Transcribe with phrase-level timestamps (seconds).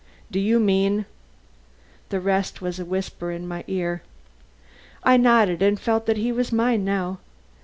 [0.31, 1.05] "Do you mean"
[2.09, 4.01] The rest was whispered in my ear.
[5.03, 7.19] I nodded and felt that he was mine now.